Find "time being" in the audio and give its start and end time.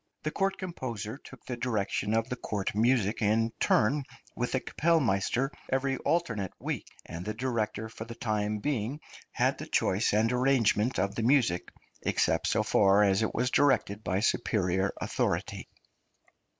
8.15-8.99